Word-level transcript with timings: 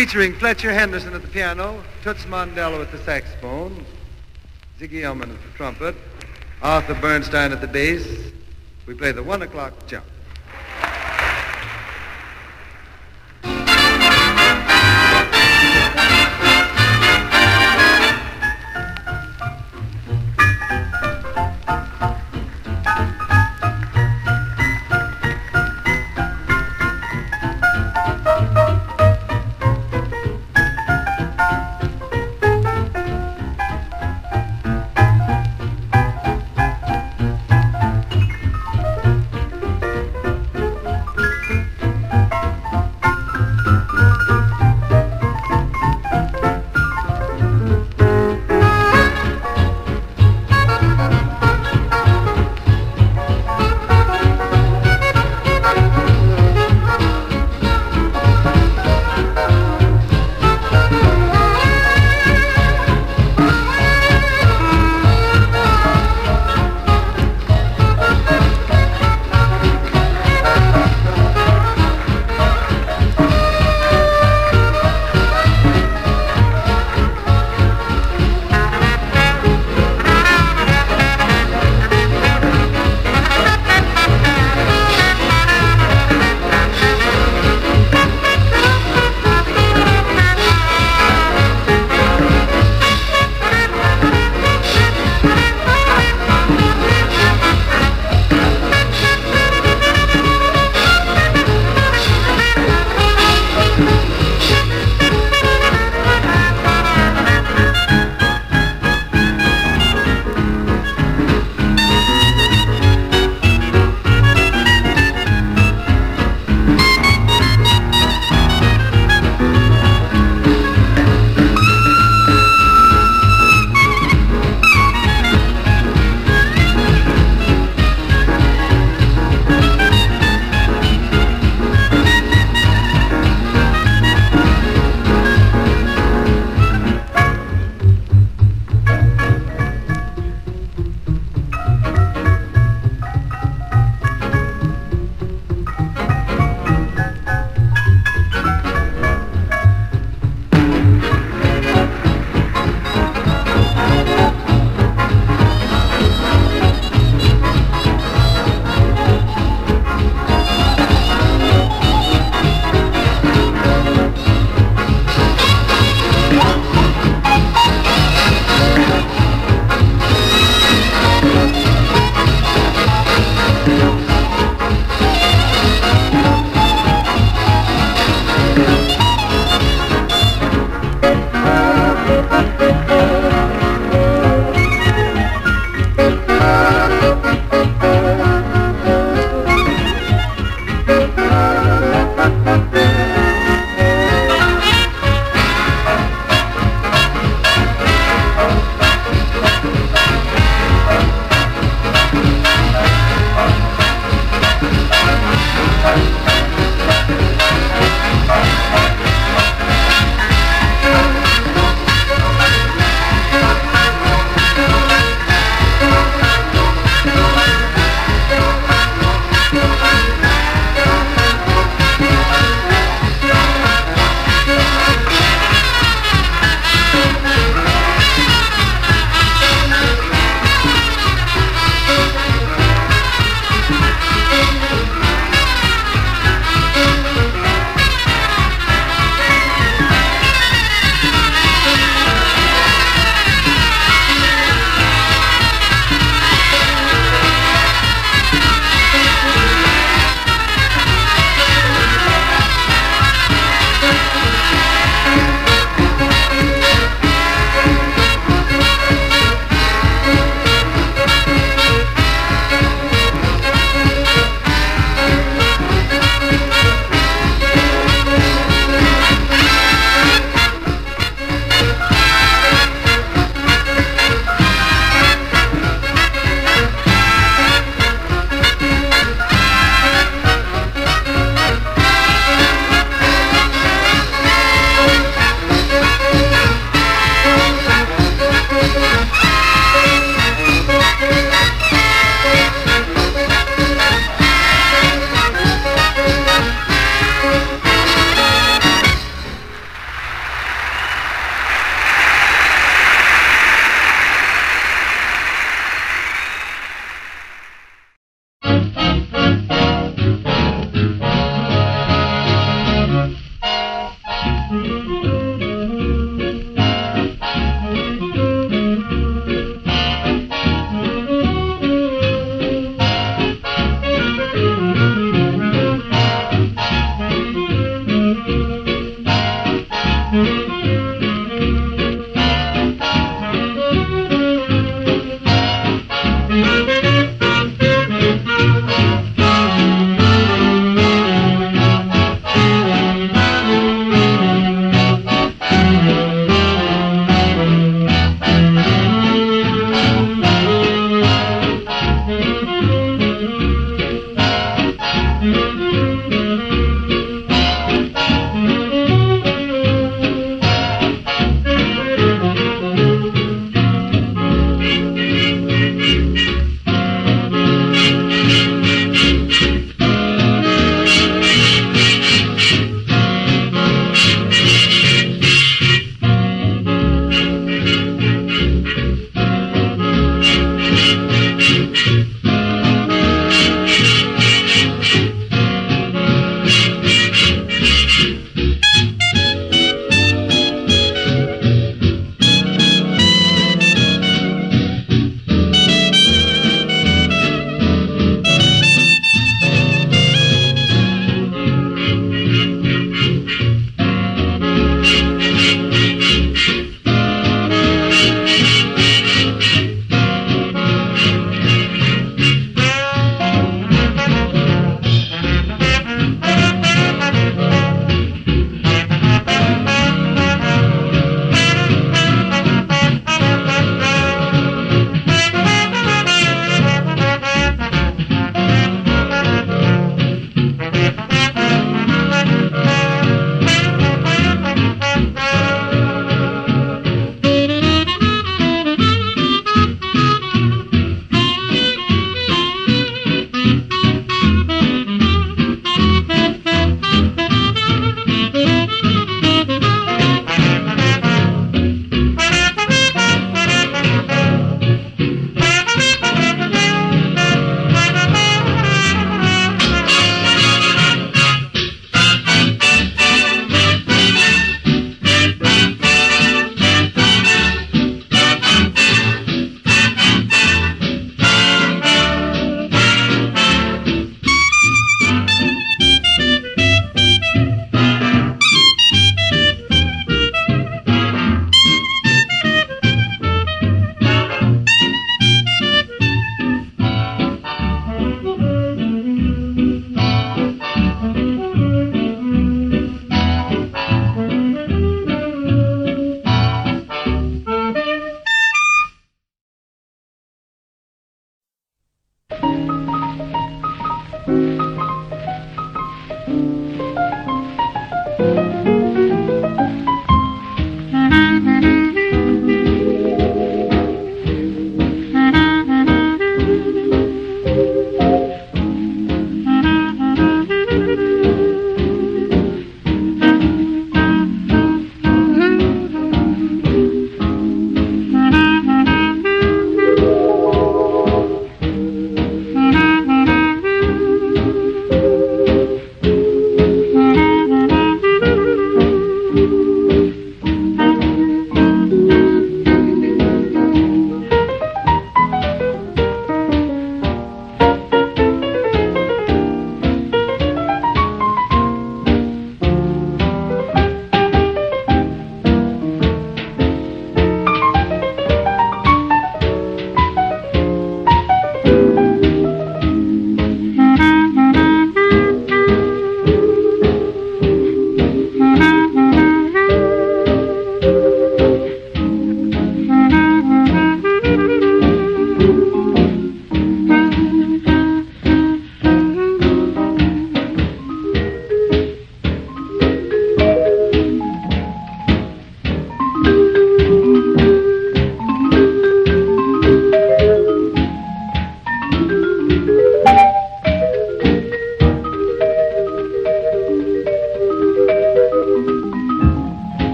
featuring 0.00 0.32
Fletcher 0.32 0.72
Henderson 0.72 1.12
at 1.12 1.20
the 1.20 1.28
piano, 1.28 1.84
Toots 2.02 2.24
Mondello 2.24 2.80
at 2.80 2.90
the 2.90 2.96
saxophone, 3.04 3.84
Ziggy 4.78 5.02
Elman 5.02 5.30
at 5.30 5.36
the 5.36 5.50
trumpet, 5.58 5.94
Arthur 6.62 6.94
Bernstein 6.94 7.52
at 7.52 7.60
the 7.60 7.66
bass. 7.66 8.32
We 8.86 8.94
play 8.94 9.12
the 9.12 9.22
one 9.22 9.42
o'clock 9.42 9.86
jump. 9.86 10.06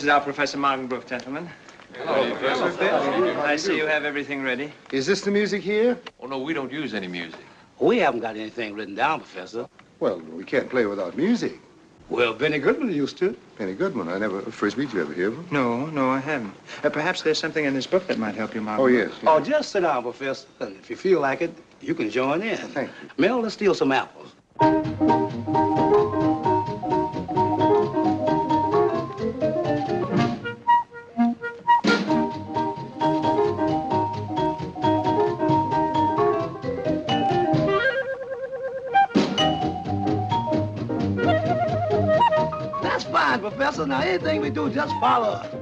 This 0.00 0.06
is 0.06 0.12
our 0.12 0.20
Professor 0.22 0.56
Magenbruch, 0.56 1.06
gentlemen. 1.06 1.46
Hello, 1.92 2.34
Professor. 2.34 2.84
I 3.42 3.54
see 3.56 3.76
you 3.76 3.84
have 3.84 4.06
everything 4.06 4.42
ready. 4.42 4.72
Is 4.92 5.04
this 5.04 5.20
the 5.20 5.30
music 5.30 5.60
here? 5.60 5.98
Oh, 6.20 6.26
no, 6.26 6.38
we 6.38 6.54
don't 6.54 6.72
use 6.72 6.94
any 6.94 7.06
music. 7.06 7.40
We 7.78 7.98
haven't 7.98 8.20
got 8.20 8.34
anything 8.34 8.72
written 8.72 8.94
down, 8.94 9.20
Professor. 9.20 9.68
Well, 9.98 10.20
we 10.20 10.42
can't 10.42 10.70
play 10.70 10.86
without 10.86 11.18
music. 11.18 11.52
Well, 12.08 12.32
Benny 12.32 12.58
Goodman 12.58 12.90
used 12.94 13.18
to. 13.18 13.36
Benny 13.58 13.74
Goodman, 13.74 14.08
I 14.08 14.16
never, 14.16 14.40
Frisbee, 14.40 14.86
did 14.86 14.94
you 14.94 15.00
ever 15.02 15.12
hear 15.12 15.28
of 15.28 15.34
him? 15.34 15.46
No, 15.50 15.84
no, 15.84 16.08
I 16.08 16.18
haven't. 16.18 16.54
Uh, 16.82 16.88
perhaps 16.88 17.20
there's 17.20 17.38
something 17.38 17.66
in 17.66 17.74
this 17.74 17.86
book 17.86 18.06
that 18.06 18.18
might 18.18 18.34
help 18.34 18.54
you, 18.54 18.62
Magenbruch. 18.62 18.78
Oh, 18.78 18.86
yes. 18.86 19.10
yes. 19.10 19.24
Oh, 19.26 19.38
just 19.38 19.70
sit 19.70 19.82
down, 19.82 20.02
Professor. 20.02 20.48
And 20.60 20.76
if 20.76 20.88
you 20.88 20.96
feel 20.96 21.20
like 21.20 21.42
it, 21.42 21.52
you 21.82 21.94
can 21.94 22.08
join 22.08 22.40
in. 22.40 22.56
Thank 22.56 22.88
you. 23.02 23.10
Mel, 23.18 23.40
let's 23.40 23.52
steal 23.52 23.74
some 23.74 23.92
apples. 23.92 25.59
Professor. 43.80 43.86
Now, 43.86 44.00
anything 44.00 44.40
we 44.42 44.50
do, 44.50 44.68
just 44.70 44.92
follow 45.00 45.28
us. 45.28 45.59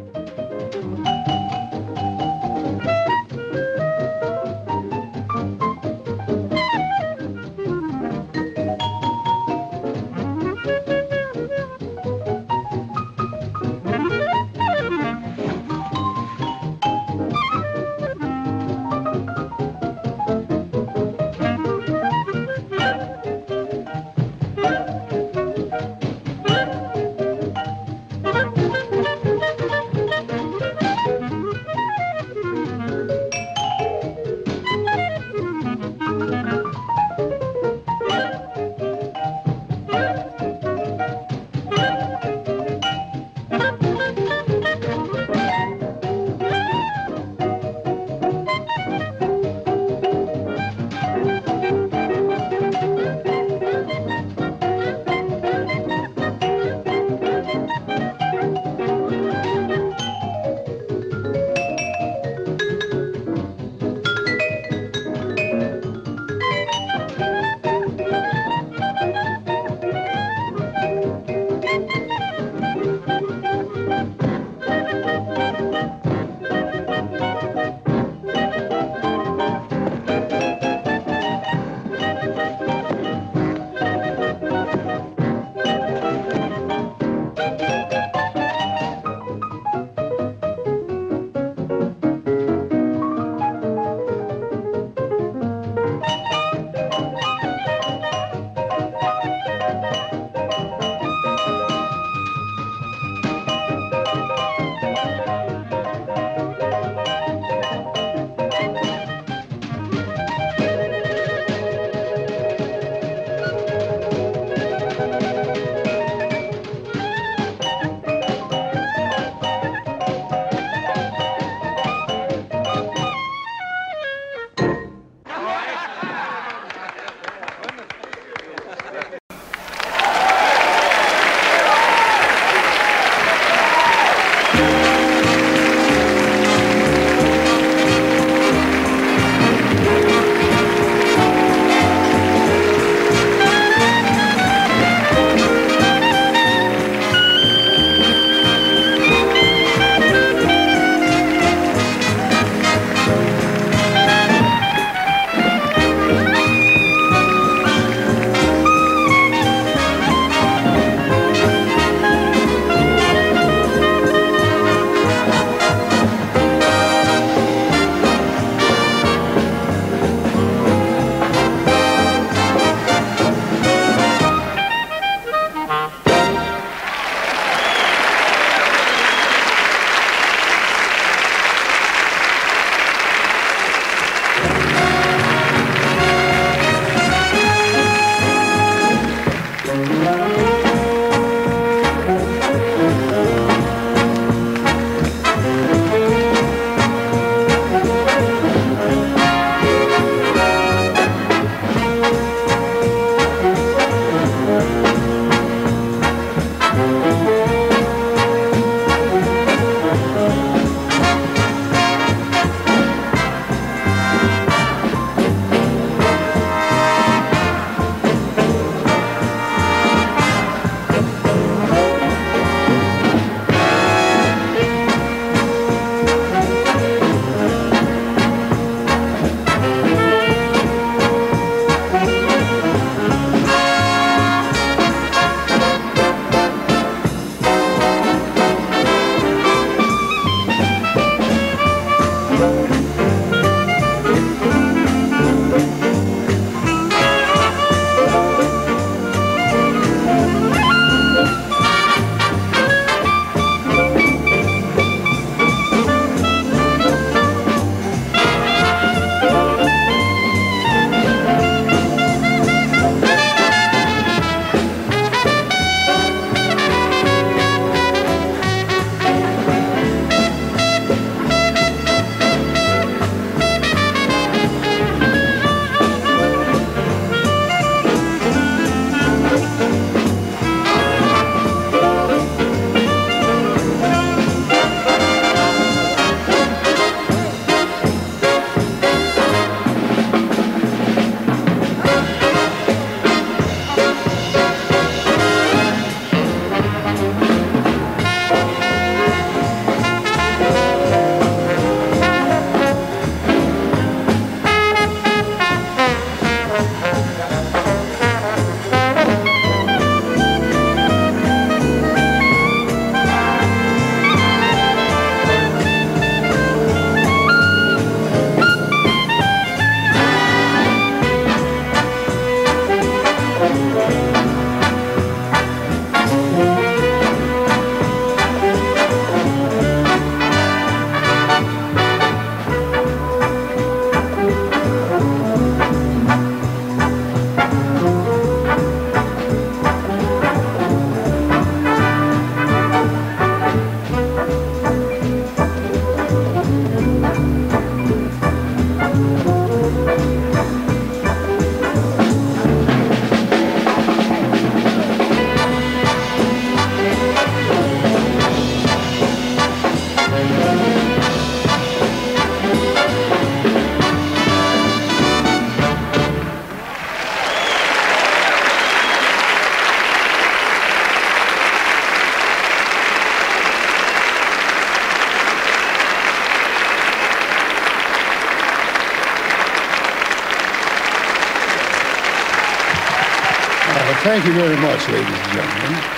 Thank 384.19 384.35
you 384.35 384.41
very 384.41 384.57
much, 384.57 384.89
ladies 384.89 385.07
and 385.07 385.33
gentlemen. 385.33 385.98